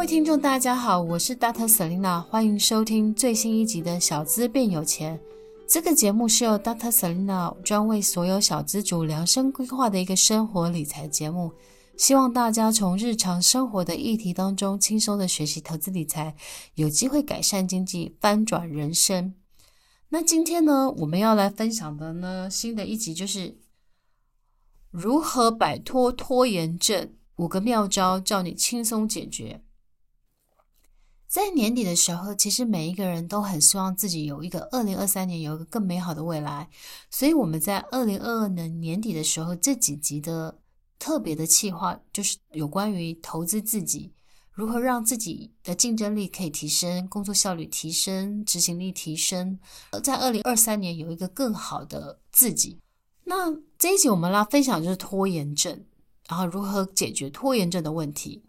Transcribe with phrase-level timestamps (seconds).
[0.00, 1.68] 各位听众，大家好，我是 Dr.
[1.68, 5.18] Selina，欢迎收听最新一集的《小资变有钱》。
[5.68, 6.90] 这个节目是由 Dr.
[6.90, 11.52] Selina 专为所有小资主量身规划的一个生活理财节目，
[11.98, 16.34] 希望大家从日常生活的议题当中轻松的学习投资理财，
[16.76, 19.34] 有机会改善经济，翻转人生。
[20.08, 23.58] 那今天呢，我们要来分享的呢，新的一集就是
[24.90, 29.60] 如何摆脱拖延症，五个妙招，叫你轻松解决。
[31.30, 36.68] 在年底的时候，其实每一个人都很希望自己有一个二零二三年有一个更美好的未来，
[37.08, 40.58] 所以我们在二零二二年年底的时候，这几集的
[40.98, 44.12] 特别的企划就是有关于投资自己，
[44.50, 49.56] 如何让自己的竞争力可以提升，工作效率提升，执行力提升，
[50.02, 52.80] 在二零二三年有一个更好的自己。
[53.22, 55.84] 那这一集我们来分享就是拖延症，
[56.28, 58.42] 然后如何解决拖延症的问题。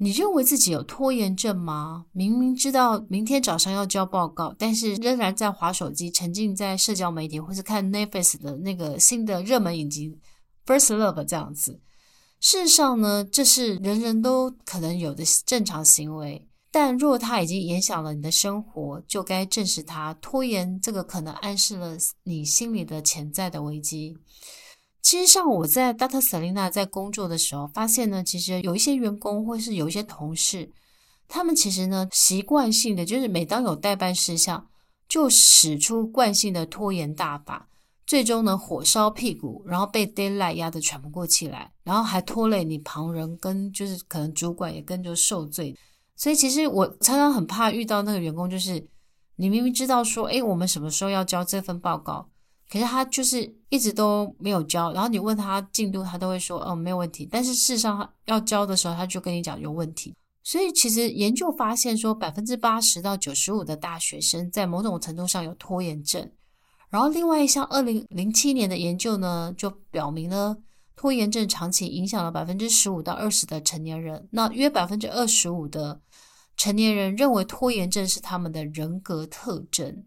[0.00, 2.06] 你认为自己有拖延症吗？
[2.12, 10.08] 明明知道明天早上要交报告，但是仍然在滑手机，沉浸在社交媒体，或是看 Netflix 的那个新的热门影集
[10.64, 11.80] 《First Love》这样子。
[12.40, 16.46] 事实上呢，这是人人都可能有的正常行为。
[16.70, 20.14] 但若它已经影响了你的生活，就该正视它。
[20.14, 24.16] 拖延这个可能暗示了你心里的潜在的危机。
[25.00, 26.20] 其实像我在 Dr.
[26.20, 30.70] Selena 在工作的时候，发现呢，其实有一些员工或是有一些同事，
[31.26, 34.66] 他们其实呢习惯性的就是每当有待办事项，
[35.08, 37.68] 就使出惯性的拖延大法，
[38.06, 45.74] 最终呢火烧屁股，然后被 deadline 压得喘不过气来，然后还拖累你旁人跟就是可能主管也跟着受罪。
[46.16, 48.84] 所以其实我常常很怕遇到那个员工，就是
[49.36, 52.28] 你明明知道说，诶，我们什么时候要交这份报告。
[52.70, 57.26] 可是他就是一直都没有交，然后你问他进度，他都会说，嗯，没有问题。
[57.30, 60.14] 但是事实上要交的时候，他就跟你讲有问题。
[60.42, 66.30] 所以其实研究发现说，百分之八十到九十五的大学生在某种程度上有拖延症。
[66.90, 70.56] 然后另外一项二零零七年的研究呢，就表明了
[70.96, 74.26] 拖延症长期影响了百分之十五到二十的成年人。
[74.30, 76.00] 那约百分之二十五的
[76.56, 80.04] 成年人认为拖延症是他们的人格特征。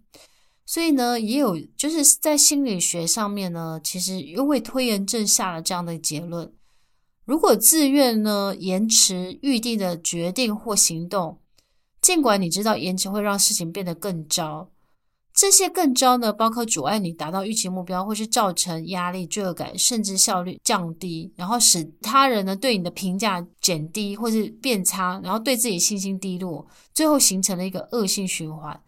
[0.72, 6.50] 所以呢，也有就是在心理学上面呢，其实又为拖延症下了这样的结论：
[7.26, 11.42] 如果自愿呢延迟预定的决定或行动，
[12.00, 14.72] 尽管你知道延迟会让事情变得更糟，
[15.34, 28.82] 这些更糟呢，包括阻碍你达到预期目标，或是造成压力、罪恶感，甚至效率降低，然后使他人呢对你的评价减低或是变差，然后对自己信心低落，最后形成了一个恶性循环。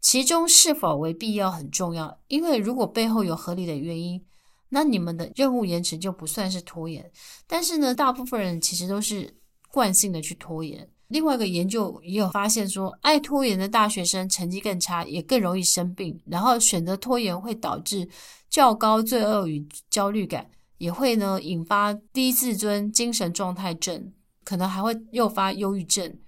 [0.00, 4.24] 其中是否为必要很重要，因为如果背后有合理的原因，
[4.68, 7.10] 那你们的任务延迟就不算是拖延。
[7.46, 9.36] 但是呢，大部分人其实都是
[9.70, 10.88] 惯性的去拖延。
[11.08, 16.20] 另外一个研究也有发现说，爱拖延的大学生成绩更差，也更容易生病。
[16.26, 18.08] 然后选择拖延会导致
[18.50, 24.12] 较高罪恶与焦虑感，也会呢引发低自尊、精神状态症，
[24.44, 26.18] 可能还会诱发忧郁症。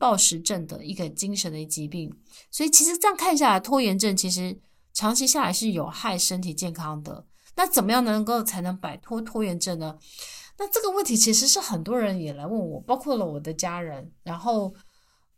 [0.00, 2.10] 暴食症的一个精神的疾病，
[2.50, 4.58] 所以其实这样看下来，拖延症其实
[4.94, 7.26] 长期下来是有害身体健康的。
[7.54, 9.98] 那怎么样能够才能摆脱拖延症呢？
[10.58, 14.10] 那这个问题其实是很多人也来问我，包括了我的家人。
[14.22, 14.72] 然后，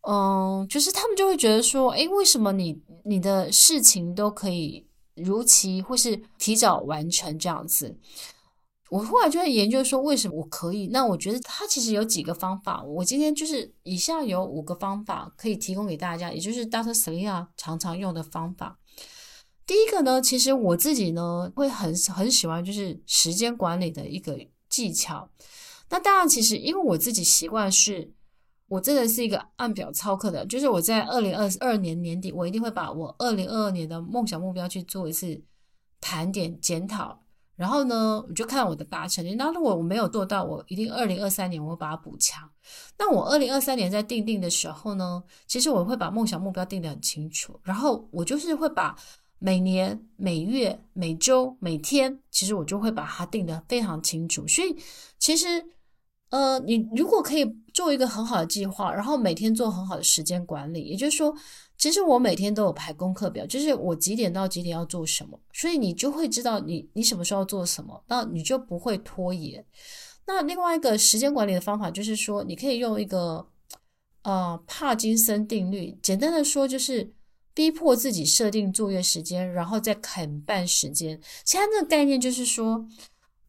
[0.02, 4.86] 嗯，就是他们就会觉得说，诶，为什么你你的事情都可以
[5.16, 7.98] 如期或是提早完成这样子？
[8.92, 10.88] 我后来就在研究说，为什么我可以？
[10.88, 12.82] 那我觉得它其实有几个方法。
[12.82, 16.92] 我今天就是以下有五个方法可以提供给大家，也就是 Dr.
[16.92, 18.78] Selena 常常用的方法。
[19.64, 25.30] 第一个呢，其实我自己呢会很很喜欢，就是时间管理的一个技巧。
[25.88, 28.12] 那当然，其实因为我自己习惯是，
[28.68, 35.42] 我真的是一个按表操课的，就是我在二零二二年年底，我一定会把我二零二二年的梦想目标去做一次
[35.98, 37.21] 盘点检讨。
[37.56, 39.34] 然后呢，我就看我的达成率。
[39.34, 42.48] 那如果我没有做到，我一定二零二三年我会把它补强。
[42.98, 47.60] 那我二零二三年在定定的时候呢，其实我会把梦想目标定得很清楚。
[47.62, 48.96] 然后我就是会把
[49.38, 54.46] 每年、每月、每周、每天，其实我就会把它定得非常清楚。
[54.46, 54.76] 所以，
[55.18, 55.64] 其实，
[56.30, 57.44] 呃，你如果可以
[57.74, 61.34] 做一个很好的计划，然后每天做很好的时间管理，也就是说，
[61.82, 69.66] 其实我每天都有排功课表，就是我几点到几点要做什么，所以你就会知道你你什么时候要做什么，那你就不会拖延。
[70.24, 73.44] 那另外一个时间管理的方法就是说，你可以用一个
[74.22, 77.12] 呃帕金森定律，简单的说就是
[77.52, 81.20] 逼迫自己设定作业时间，然后再砍半时间。
[81.42, 82.86] 其他那个概念就是说，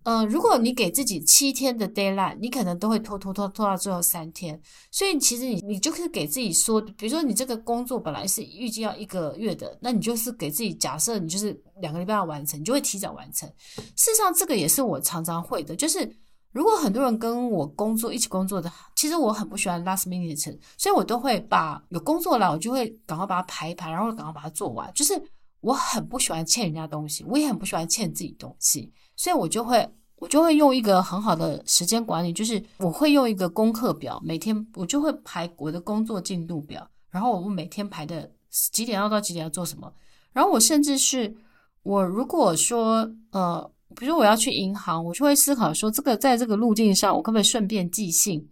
[0.04, 4.60] 呃，如果你给自己七天的 deadline，你可能都会拖拖拖拖到最后三天。
[4.92, 13.48] 所以其实你你就可以给自己说，比如说你这个工作本来是预计要一个月的，那你就是给自己假设你就是两个礼拜要完成，你就会提早完成。
[13.96, 16.18] 事实上，这个也是我常常会的，就是。
[16.54, 24.88] 如果很多人跟我工作一起工作的，其实我很不喜欢 last minute，所以我都会把有工作了，我就会赶快把它排一排，然后赶快把它做完。
[24.94, 25.20] 就是
[25.62, 29.88] 我很不喜欢欠人家东西，我也很不喜欢欠自己东西，所以我就会
[30.18, 38.32] 我就会用一个很好的时间管理，就是我会用一个功课表，每天我就会排我的工作进度表，然后我每天排的
[38.72, 39.92] 几点要到几点要做什么，
[40.32, 41.36] 然后我甚至是
[41.84, 43.70] 我如果说呃。
[43.96, 48.44] 比如我要去银行，我就会思考说，这个在这个路径上，我可不可以顺便寄信，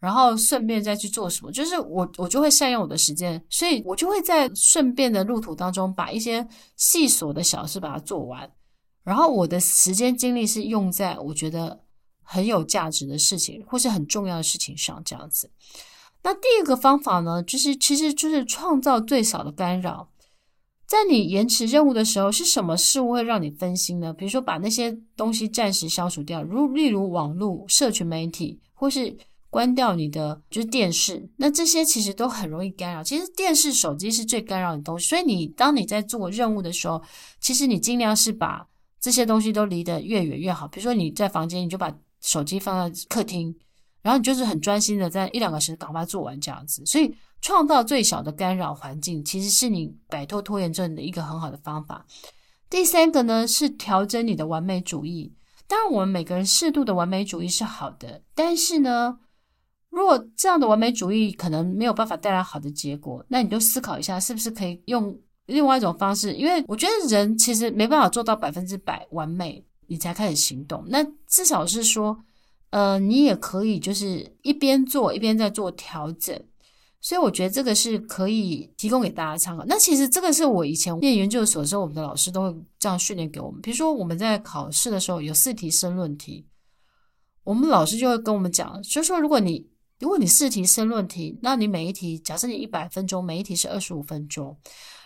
[0.00, 1.52] 然后顺便再去做什么？
[1.52, 6.44] 就是我我就会善用我的时间，所以我就会在顺便的路途当中，把一些
[6.74, 8.50] 细琐的小事把它做完，
[9.04, 11.80] 然后我的时间精力是用在我觉得
[12.22, 15.50] 很有价值的事情或是很重要的事情上，这样子。
[16.22, 20.08] 那第二个方法呢，就是其实就是创造最少的干扰。
[20.86, 24.10] 在你延迟任务的时候，是什么事物会让你分心呢？
[24.12, 29.14] 比如说，把那些东西暂时消除掉，如例如网络、社群媒体，或是
[29.50, 31.28] 关掉你的就是电视。
[31.36, 33.04] 那这些其实都很容易干扰。
[33.04, 35.06] 其实电视、手机是最干扰的东西。
[35.06, 37.02] 所以你当你在做任务的时候，
[37.38, 38.66] 其实你尽量是把
[39.00, 40.68] 这些东西都离得越远越好。
[40.68, 43.54] 比如说你在房间，你就把手机放在客厅，
[44.02, 46.84] 然后你就是很专心的在一两个小时赶快做完这样子。
[46.86, 47.14] 所以。
[47.40, 52.04] 创造最小的干扰环境，其实是你摆脱拖延症的一个很好的方法。
[52.68, 55.32] 第三个呢，是调整你的完美主义。
[55.68, 59.20] 当然，我们每个人适度的完美主义是好的，但是呢，
[59.88, 65.16] 如果这样的完美主义可能没有办法带来好的结果，那你就思考一下，是不是可以用
[65.48, 66.32] 另外一种方式？
[66.34, 70.84] 因为我觉得人其实没办法做到百分之百完美，你才开始行动。
[70.88, 72.16] 那至少是说，
[72.70, 76.40] 呃，你也可以就是一边做一边在做调整。
[77.00, 79.64] 所以我觉得这个是可以提供给大家参考。
[79.66, 83.60] 那其实这个是我以前念研究所的时候，我们的老师都会这样训练给我们。
[83.62, 86.44] 比如说我们在考试的时候有四题申论题，
[87.44, 89.64] 我们老师就会跟我们讲，就说如果你
[90.00, 94.56] 如果你四题申论题，那你每一题假设你一百分钟，每一题是二十五分钟。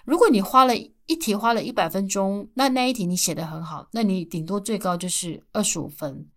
[0.04, 6.28] 如果你花了一题花了一百分钟，那那一题你写得很好，那你顶多最高就是二十五分。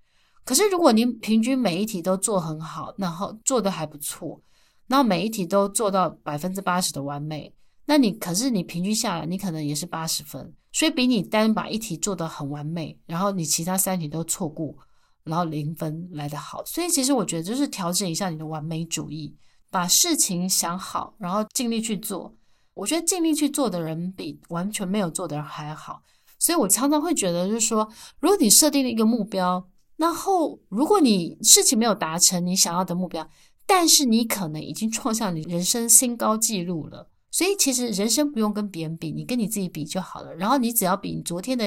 [0.44, 4.42] 可是如果你平均每一题都做很好，然后做得还不错。
[4.88, 7.52] 然后每一题都做到百分之八十的完美，
[7.86, 14.76] 那你可是你平均下来，你可能也是八十分，所以比你单把一题做得很完美，然后你其他三题都错过，
[15.24, 16.64] 然后零分来得好。
[16.66, 19.36] 所以其实我觉得就是调整一下你的完美主义，
[19.72, 22.36] 把事情想好，然后尽力去做。
[22.76, 26.04] 我觉得尽力去做的人比完全没有做的人还好。
[26.38, 27.90] 所以我常常会觉得就是说，
[28.20, 33.28] 如果你设定了一个目标，然后如果你事情没有达成你想要的目标，
[33.66, 40.36] 但是你可能已经创下你人生新高纪录了，所以其实人生不用跟别人比，你跟你自己比就好了。
[40.36, 41.66] 然后你只要比你昨天的，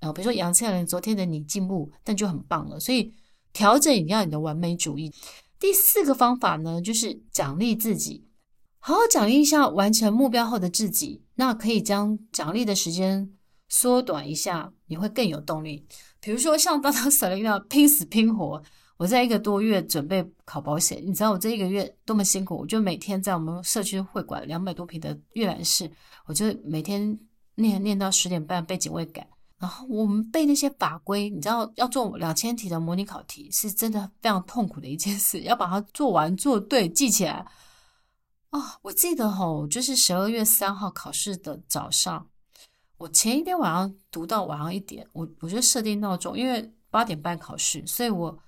[0.00, 2.80] 呃，比如说杨倩玲昨天的你进步，那就很棒了。
[2.80, 3.14] 所以
[3.52, 5.12] 调整一下你的完美主义。
[5.60, 8.26] 第四个方法呢，就是奖励自己，
[8.84, 13.30] 好好奖励一下完成目标后的自己，那可以将奖励的时间
[13.68, 15.86] 缩短一下，你会更有动力。
[16.20, 18.60] 比如说像当当 Selina 拼死拼活。
[18.98, 22.56] 我在一个多月准备考保险，你知道我这一个月多么辛苦？
[22.56, 25.90] 我就每天在我们社区会馆两百多平的阅览室，
[26.26, 27.18] 我就每天
[27.56, 29.26] 念念到十点半背警卫赶，
[29.58, 37.44] 然后我们背那些法规，你知道要做两千题的模拟考题，是真的非常痛苦的一件事，要把它做完做对记起来、
[38.52, 38.62] 哦！
[38.80, 42.30] 我记得吼，就是十二月三号考试的早上，
[42.96, 48.38] 我前一天晚上读到晚上一点，我我就设定闹钟，因为八点半考试，所以我。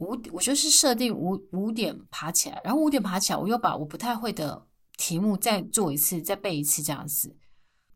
[0.00, 4.64] 五，我就是设定五五点爬起来，然后五点爬起来，我又把我不太会的
[4.96, 7.36] 题目再做一次，再背一次这样子。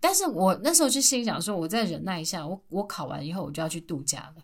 [0.01, 4.43] 但是我那时候就心想说，我再忍耐一下，我我考完以后我就要去度假了，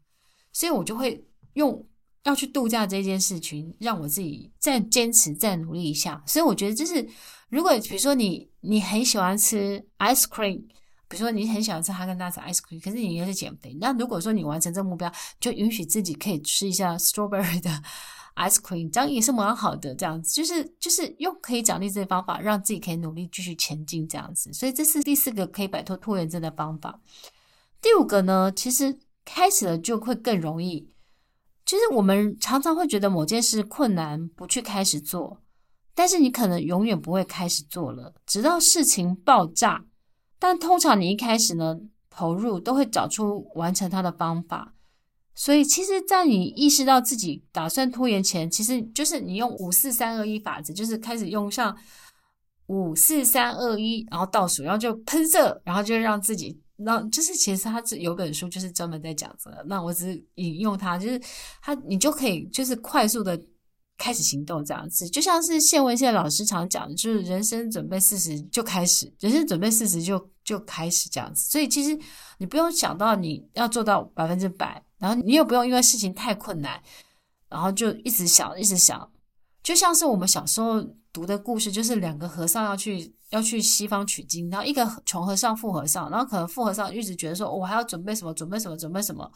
[0.53, 1.85] 所以我就会用
[2.25, 6.23] 要去度假这件事情，让我自己再坚持、再努力一下。
[6.27, 7.07] 所以我觉得，就是
[7.49, 10.59] 如果比如说你你很喜欢吃 ice cream，
[11.09, 15.11] 比如说你很喜欢吃哈根达斯 ice cream，可是你又是减肥，那如果说你完成这个目标，
[15.41, 17.71] 就允许自己可以吃一下 strawberry 的
[18.37, 19.95] ice cream，这样也是蛮好的。
[19.95, 24.53] 这样子就是就是用可以奖励这些方法，让自己可以努力继续前进这样子。
[24.53, 27.01] 所以这是第四个可以摆脱拖延症的方法。
[27.81, 30.91] 第五个呢，其实开始了就会更容易。
[31.69, 35.43] 其实我们常常会觉得某件事困难，不去开始做。
[35.95, 39.85] 但是你可能永远不会开始做了，直到事情爆炸。
[40.39, 44.73] 但通常你一开始呢，投入都会找出完成它的方法。
[45.35, 51.77] 所以其实，在你意识到自己打算拖延前，其实就是你用五四三二一法则，就是开始用上
[52.69, 59.63] 五四三二一，然后倒数，然后就喷射，然后就让自己那，就是其实它是有本书就是专门在讲这个。
[59.67, 61.21] 那我只引用它，就是
[61.61, 63.39] 它你就可以就是快速的。
[64.01, 71.51] 开始行动这样子，就像是谢文宪老师常讲的，就是人生准备四十就开始，人生准备四十就就开始这样子。
[71.51, 71.99] 所以其实
[72.39, 76.81] 你不用想到你要做到百分之百，然后你也不用因为事情太困难，
[77.49, 79.11] 然后就一直想一直想。
[79.65, 80.81] 就像是我们小时候
[81.19, 83.13] 读的故事，就是两个和尚要去。
[83.31, 89.31] 要去西方取经，然后一个穷和尚、富和尚，然后可能富和尚一直觉得说，我还要准备什么，准备什么，准备什么。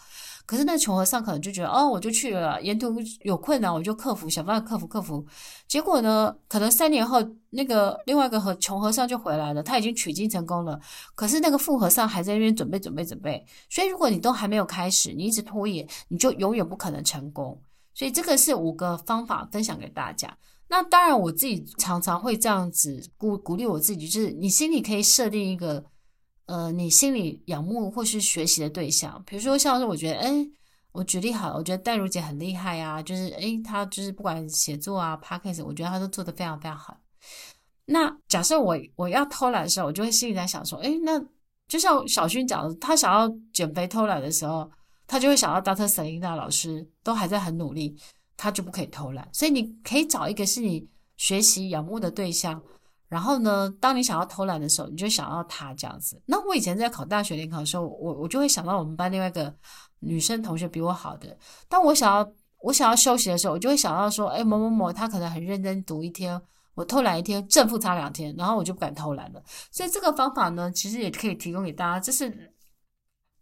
[0.46, 5.22] 可是那穷和尚可能就觉得，哦，我就去了，沿途有困难我就克服，想办法克服克服。
[5.68, 7.18] 结果呢，可能三年后，
[7.50, 10.80] 那个另外一个和穷和尚就回来了，他已经取经成功了。
[11.14, 13.44] 可是那个富和尚还在那边准备准备准备。
[13.68, 17.60] 所以如果你都还没有开始，你一直拖延，你就永远不可能成功。
[17.92, 20.34] 所以这个是五个方法分享给大家。
[20.72, 25.84] 那当然，我自己常常会这样子鼓鼓励我自己，就是你心里可以设定一个，
[26.46, 29.22] 呃，你心里仰慕或是学习的对象。
[29.26, 30.32] 比如说，像是我觉得，哎，
[30.92, 36.96] 我举例好了，我觉得淡如姐很厉害啊，就是哎，她就是不管写作啊、Podcast，我觉得她都做得非常非常好。
[37.84, 41.22] 那假设我我要偷懒的时候，我就会心里在想说，哎，那
[41.68, 44.70] 就像小薰讲的，他想要减肥偷懒的时候，
[45.06, 45.86] 他就会想到 Dr.
[45.86, 47.94] Selena 老师都还在很努力。
[48.36, 52.60] 他就不可以偷懒，所以你可以找一个是你学习仰慕的对象，
[53.08, 56.20] 然后呢，当你想要偷懒的时候，你就想要他这样子。
[56.26, 59.54] 那我以前在考大学联考的时候，我我就会想到我们班另外一个
[60.00, 61.36] 女生同学比我好的，
[61.68, 66.40] 当我想要我想要休息的时候，我就会想到说，哎，某某某他可能很认真读一天，
[66.74, 69.42] 我偷懒一天，正负差两天，然后我就不敢偷懒了。
[69.70, 72.52] 所以这个方法呢，其实也可以提供给大家，这是。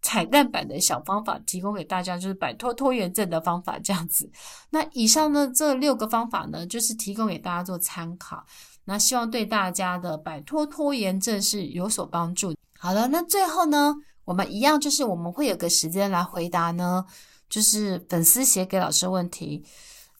[0.02, 4.30] 彩蛋版的小方法提供给大家，就是摆脱拖延症的方法，这样子。
[4.70, 8.44] 那以上呢，这六个方法呢，就是提供给大家做参考。
[8.84, 12.54] 那希望对大家的摆脱拖延症是有所帮助。
[12.78, 17.04] 好了，那最后呢，我们一样就是我们会有个时间来回答呢，
[17.48, 19.64] 就是粉丝写给老师的问题。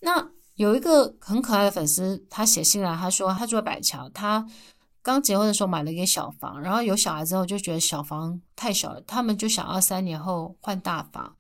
[0.00, 4.46] 那有一个很可爱的粉丝，他写信来，他说他住在板桥，他。
[5.02, 11.37] 刚结婚的时候买了一个小房，然后有小孩之后就觉得小房太小了，他们就想要三年后换大房。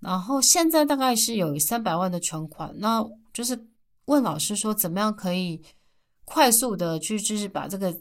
[0.00, 3.68] 然后现在大概是有三百万的存款，那就是
[4.04, 5.62] 问老师说怎么样可以
[6.24, 7.98] 快速的去就是把这个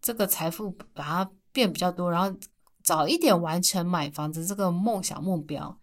[0.00, 2.38] 这个财富把它变比较多，然后
[2.82, 5.78] 早一点完成买房子这个梦想目标。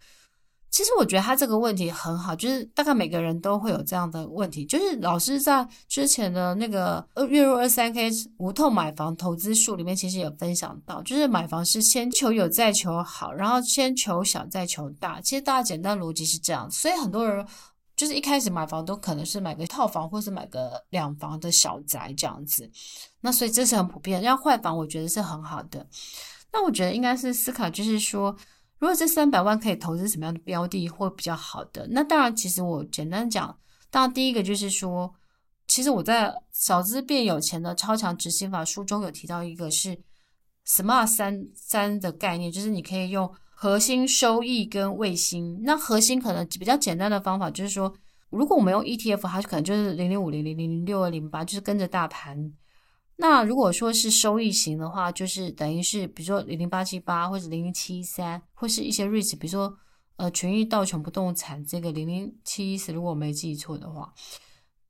[0.74, 4.66] 其实我觉得他这个问题很好，就是大概每个人都会有这样的问题。
[4.66, 15.22] 就是老师在之前的那个月入二三 K 无痛买房投资术里面，其实有分享到，就是买房是先求有再求好，然后先求小再求大。
[15.22, 17.46] 其实大家简单逻辑是这样，所以很多人
[17.96, 22.68] 就是一开始买房都可能是买个套房，或是买个两房的小宅这样子。
[23.22, 25.86] 那所以这是很普遍，要换房我觉得是很好的。
[26.52, 28.36] 那我觉得应该是思考，就是说。
[28.80, 31.88] 如果这三百万可以投资什么样的标的会比较好的？
[31.92, 33.58] 那当然，其实我简单讲，
[33.90, 35.14] 当然第一个就是说，
[35.68, 39.98] 其实我在《小资变有钱的超强执行法》书中有提到一个是
[40.68, 45.62] SMART 三三的概念，就是你可以用核心、收益跟卫星。
[45.64, 47.94] 那核心可能比较简单的方法就是说，
[48.30, 52.52] 如果我们用 ETF，它可能就是零零五零零零零六二零八，就是跟着大盘。
[53.16, 59.78] 那如果说是收益型的话，就是等于是比如说零零八七八或者零零七三，或是一些 REITs，比如说
[60.16, 64.12] 呃权益道琼不动产这个零零七一四，如果我没记错的话，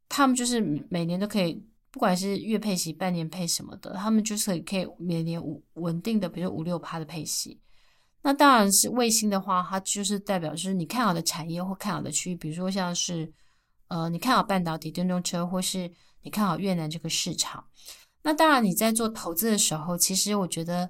[0.08, 1.62] 他们就是每年都可以，
[1.92, 7.60] 不管是月配息、半年配什么的，他们就是可以每年稳稳定的，比如五六趴的配息。
[8.22, 13.30] 那当然是卫星的话，它就是代表就是你看好的产业或看好的区域，比如说像是
[13.90, 17.66] 呃你看好半导体、电动车，或是你看好越南这个市场。
[18.24, 20.90] 那当然，你在做投资的时候，其实我觉得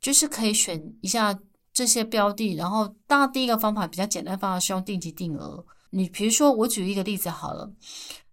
[0.00, 1.38] 就是可以选一下
[1.72, 2.54] 这些标的。
[2.54, 5.64] 然后，当然第一个方法比较简单，方法是用定期定额。
[5.90, 7.72] 你比如说，我举一个例子好了，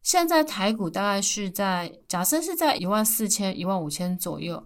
[0.01, 4.65] 现在台股大概是在假设是在一万四千、一万五千左右。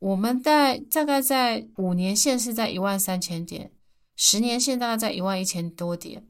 [0.00, 3.72] 我们在大概在五年线是在一万三千点，
[4.16, 6.24] 十年线大概在一万一千多点。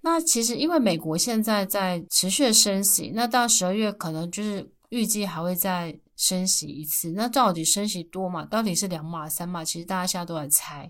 [0.00, 7.10] 那其实因为美国现在在持续的升息，那到十二月可能就是预计还会再升息一次。
[7.12, 8.44] 那到底升息多嘛？
[8.44, 9.64] 到底是两码三码？
[9.64, 10.88] 其实大家现在都在猜。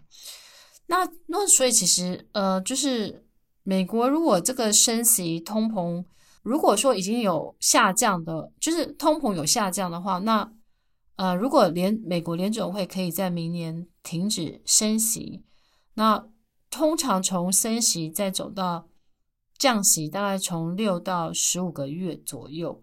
[0.86, 3.24] 那那所以其实呃，就是
[3.62, 6.04] 美国如果这个升息通膨，
[6.42, 10.52] 如果说已经有下降的，就是通膨有下降的话，那。
[11.16, 15.44] 呃，如果联美国联准会可以在明年停止升息，
[15.92, 16.26] 那
[16.70, 18.88] 通常从升息再走到
[19.58, 22.82] 降息，大概从六到十五个月左右。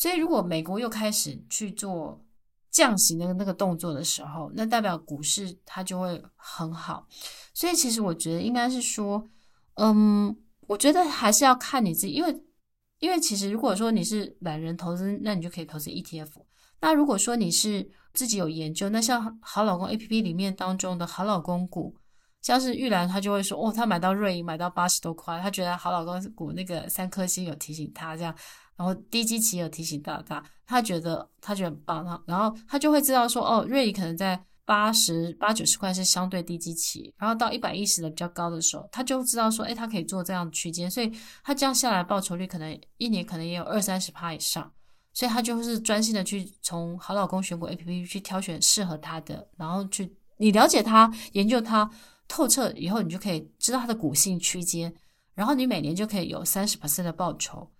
[0.00, 2.18] 所以，如果美国又开始去做
[2.70, 7.06] 降息那个那个动作的时候，那代表股市它就会很好。
[7.52, 9.28] 所以，其实我觉得应该是说，
[9.74, 10.34] 嗯，
[10.68, 12.42] 我觉得还是要看你自己，因为
[13.00, 16.30] 因为其实如果说你是懒人投资，那你就可以投资 ETF。
[16.80, 21.94] 那如果说你是自己有研究，那像好老公 APP 里面当中的好老公股，
[22.40, 28.34] 像是玉兰，他就会说，哦，他买到瑞银买到八十多块，他觉得好老公股那个三颗星有提醒他这样，
[28.80, 41.12] 然后低基期有提醒到他，他觉得他觉得很棒，然后他就会知道说，哦，瑞银可能在八十八九十块是相对低基期，然后到一百一十的比较高的时候，他就知道说，诶，他可以做这样的区间，所以
[41.44, 44.72] 他这样下来报酬率可能一年可能也有二三十趴以上。
[45.12, 51.90] 所以他就是专心的去从好老公选股 APP 去挑选适合他的，然后去你了解他、研究他
[52.26, 54.94] 透彻以后，你就可以知道他的股性区间，
[55.34, 57.70] 然后你每年就可以有三十%的报酬。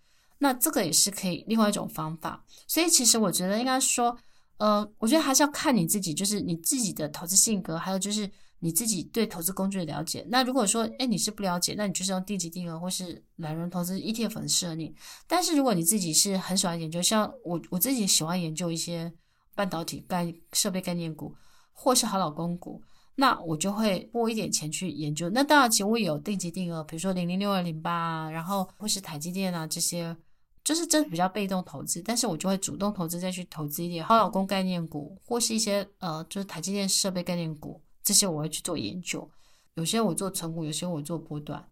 [0.41, 2.45] 那这个也是可以另外一种方法。
[2.67, 4.15] 所以其实我觉得应该说，
[4.59, 8.29] 呃，我觉得还是要看你自己，就是你自己的投资性格，还有就是。
[8.63, 14.95] 你自己对投资工具的了解，那如果说，诶，你是不了解，那你就是用定期定额或是懒人投资 ETF 很适合你。
[15.27, 19.11] 但是如果你自己是很喜欢研究，像我我自己喜欢研究一些
[19.55, 21.35] 半导体概设备概念股，
[21.73, 22.83] 或是好老公股，
[23.15, 25.31] 那我就会拨一点钱去研究。
[25.31, 30.15] 那当然，其实我有定级定额，比如说零零六二零八啊，然后或是台积电啊这些，
[30.65, 32.03] 就是这比较被动投资。
[32.03, 37.81] 但是我就会主动投资再去投资一点好老公概念股，或是一些呃，就是台积电设备概念股。
[38.03, 39.31] 这些我会去做研究，
[39.75, 41.63] 有些我做存股，有些我做波段，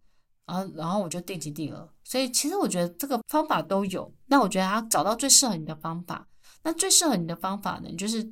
[0.44, 1.88] 然后然后我就定期定额。
[2.04, 4.12] 所以其实我觉得这个方法都有。
[4.26, 6.28] 那我觉得他找到最适合你的方法，
[6.62, 8.22] 那最适合你的方法呢，就是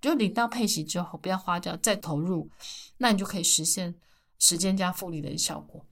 [0.00, 2.48] 就领到配息之后不要花掉再投入，
[2.96, 3.94] 那你就可以实现
[4.38, 5.84] 时间加复利的效果。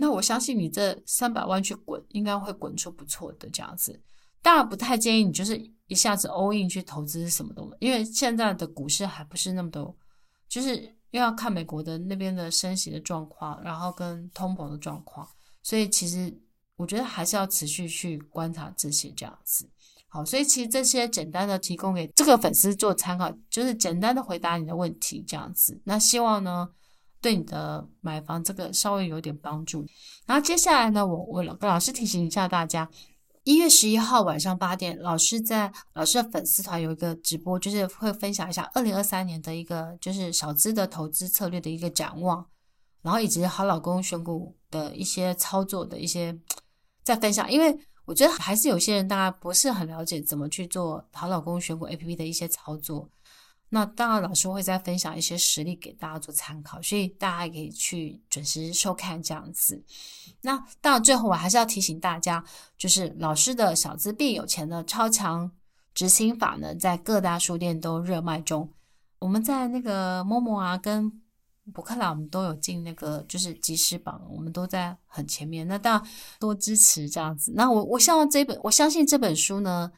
[0.00, 4.00] 那我相信你这三百万去滚，应该会滚出不错的这样子。
[4.42, 9.94] 当然不太建议你就是一下子 all in 去投资什么东西，因为现在的股市还不是那么多。
[10.48, 10.76] 就是
[11.10, 15.28] 又要看美国的那边的升息的状况，然后跟通膨的状况，
[15.62, 16.34] 所以其实
[16.76, 19.68] 我觉得还是要持续去观察这些这样子。
[20.08, 25.80] 好，所以其实这些简单的提供给这个粉丝做参考，就是简单的回答你的问题这样子。
[25.84, 26.68] 那希望呢，
[27.20, 29.86] 对你的买房这个稍微有点帮助。
[30.26, 32.88] 然后接下来呢，我我跟老师提醒一下大家。
[33.44, 42.46] 一月十一号晚上八点，老师在老师的粉丝团有一个直播，就是会分享一下二零二三年的一个就是小资的投资策略的一个展望，
[43.00, 46.38] 然后以及好老公选股的一些操作的一些
[47.02, 47.50] 在分享。
[47.50, 53.08] 因为我觉得还是有些人大家不是很了解怎么去做好老公选股 APP 的一些操作。
[53.72, 59.80] 那当然，老师会再分享一些实例给大家做参考，所以大家也可以去准时收看这样子。
[60.40, 62.44] 那当然，最后我还是要提醒大家，
[62.76, 65.48] 就是老师的小资变有钱的超强
[65.94, 68.68] 执行法呢，在各大书店都热卖中。
[69.20, 71.08] 我们在那个 Momo 啊，跟
[71.72, 75.64] 博客来，我们都有进那个就是即时榜，我们都在很前面。
[75.68, 76.06] 那大家
[76.40, 77.52] 多支持这样子。
[77.54, 79.92] 那我我希望这本，我相信这本书呢，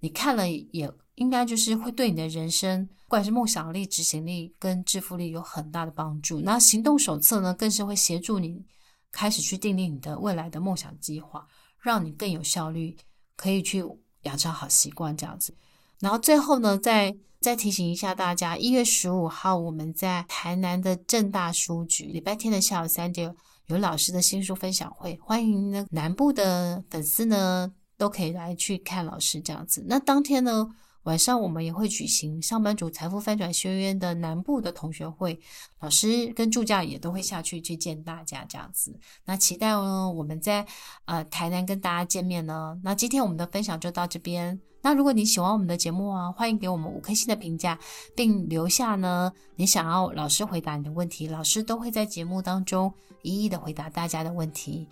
[0.00, 0.92] 你看了也。
[1.16, 6.40] 应该就是会对你的人生，不管是梦想力、执行力跟致富力有很大的帮助。
[6.40, 8.64] 那行动手册呢，更是会协助你
[9.10, 11.46] 开始去订立你的未来的梦想计划，
[11.78, 12.96] 让你更有效率，
[13.36, 13.84] 可以去
[14.22, 15.54] 养成好习惯这样子。
[16.00, 23.34] 然后最后呢，再再提醒一下大家，一月十五号我们在台南的正大书局，礼拜天的下午三点
[23.66, 29.84] 有老师的新书分享会，欢迎呢南部的粉丝呢都可以来去看老师这样子。
[29.86, 30.66] 那当天呢，
[31.04, 35.40] 晚上我们也会举行上班族财富翻转学院的南部的同学会，
[35.80, 38.94] 老师跟助教也都会下去去见大家这样子。
[39.24, 40.66] 那期待哦，我们在
[41.06, 42.78] 呃台南跟大家见面呢。
[42.84, 44.60] 那今天我们的分享就到这边。
[44.84, 47.78] 那如果你喜欢我们的节目啊，欢迎给我们五颗星的评价，
[48.16, 54.88] 并留下呢你想要老师回答你的问题，老师都会在节目当中一一的回答大家的问题。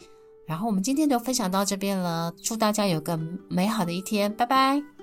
[0.46, 3.16] 然后我们今天就分享到这边了，祝大家有个
[3.48, 4.99] 美好的一天，拜拜。